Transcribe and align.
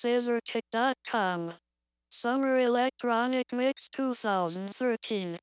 ScissorKick.com. 0.00 1.52
Summer 2.10 2.58
Electronic 2.58 3.52
Mix 3.52 3.88
2013. 3.90 5.38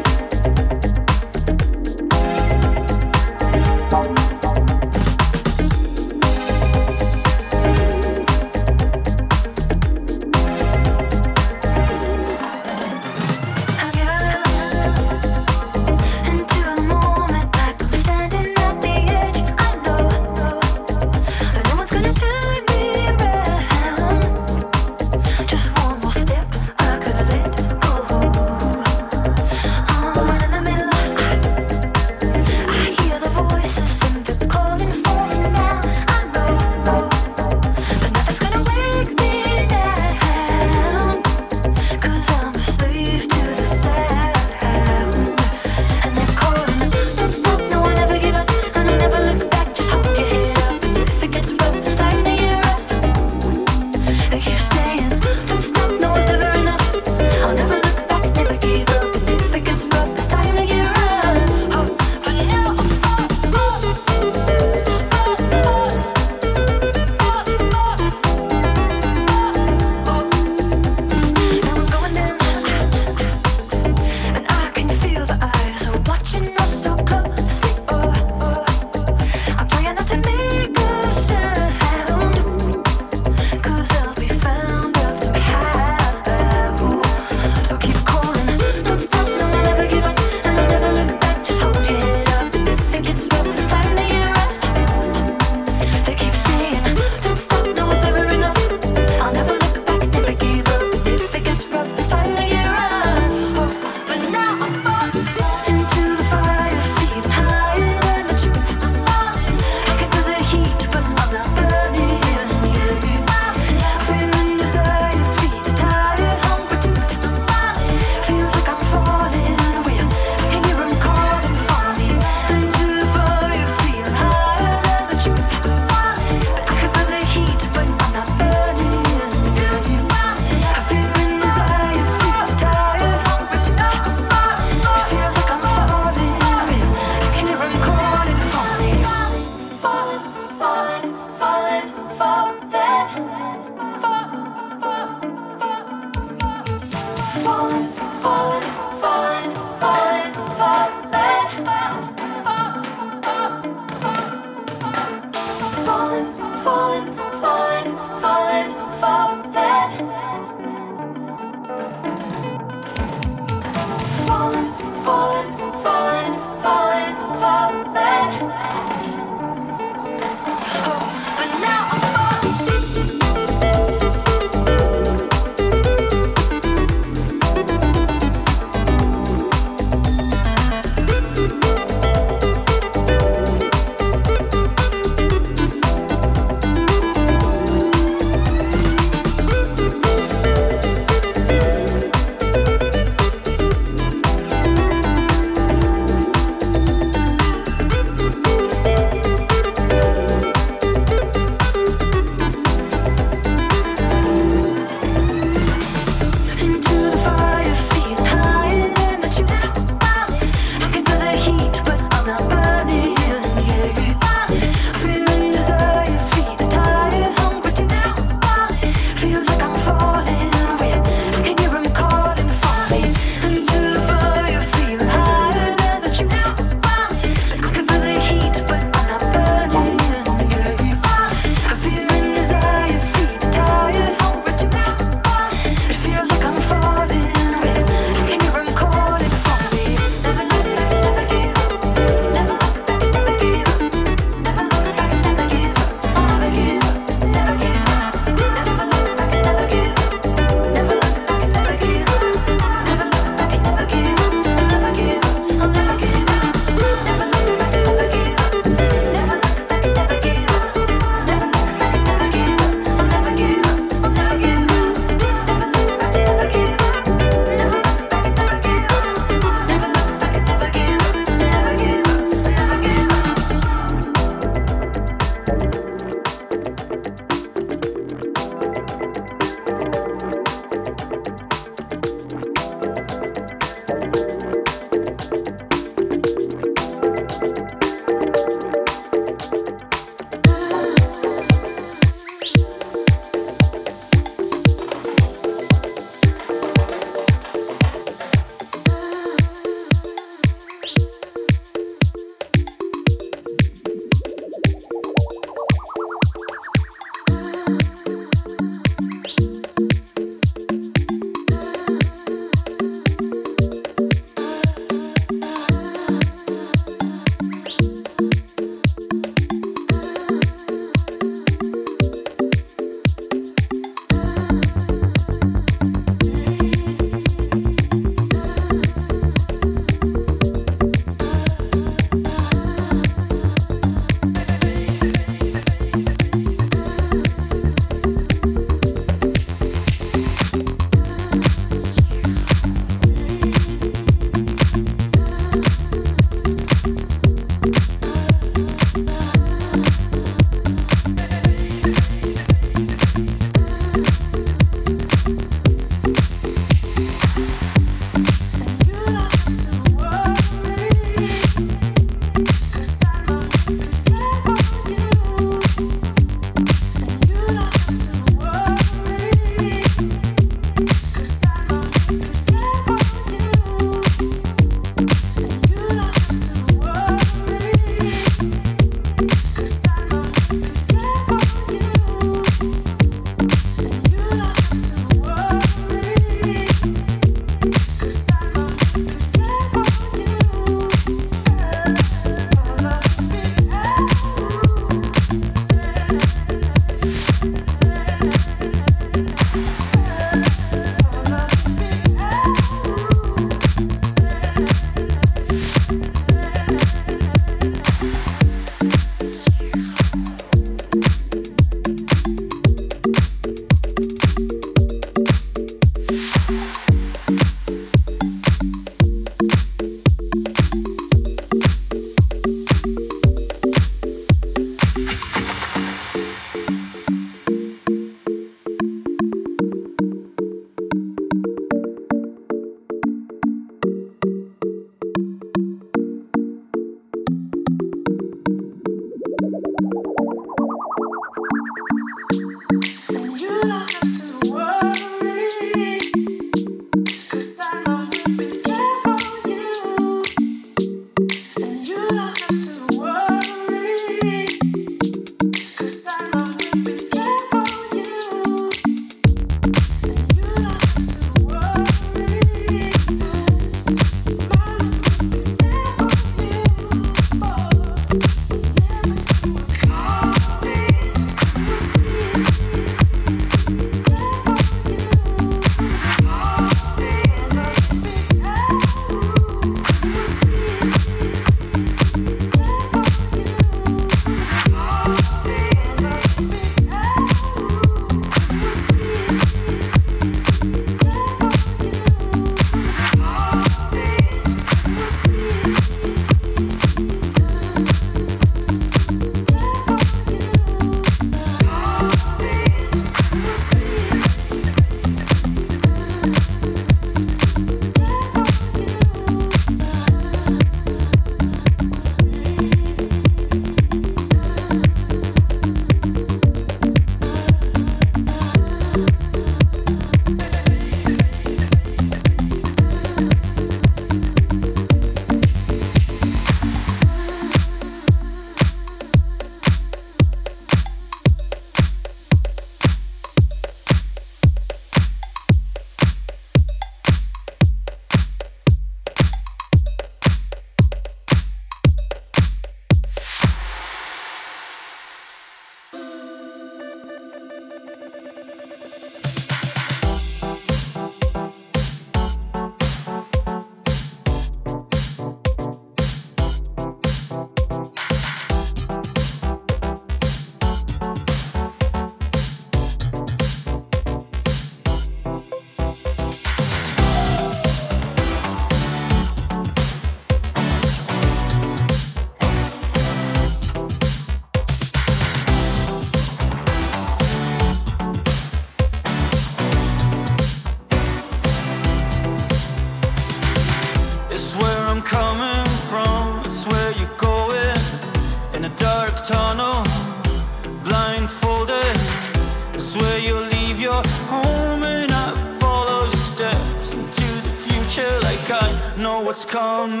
Know 599.53 600.00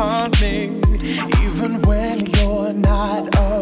me, 0.00 0.80
even 1.44 1.82
when 1.82 2.24
you're 2.24 2.72
not 2.72 3.36
around. 3.36 3.59